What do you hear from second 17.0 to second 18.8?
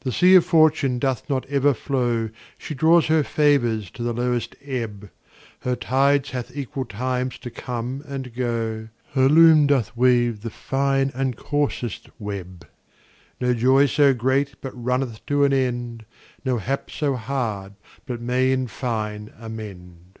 hard but may in